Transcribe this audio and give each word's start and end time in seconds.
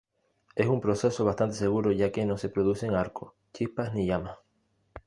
Es 0.55 0.65
un 0.65 0.81
proceso 0.81 1.23
bastante 1.23 1.55
seguro 1.55 1.91
ya 1.91 2.11
que 2.11 2.25
no 2.25 2.35
se 2.35 2.49
producen 2.49 2.95
arcos, 2.95 3.33
chispas 3.53 3.93
ni 3.93 4.07
llamas. 4.07 4.39